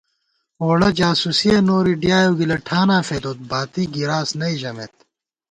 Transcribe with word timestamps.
ووڑہ 0.61 0.89
جاسُوسِیَہ 0.97 1.57
نوری، 1.67 1.95
ڈیائېؤ 2.01 2.31
گِلہ 2.37 2.57
ٹھاناں 2.67 3.01
فېدوت، 3.07 3.39
باتی 3.49 3.83
گِراس 3.93 4.29
نئ 4.39 4.53
ژمېت 4.61 4.93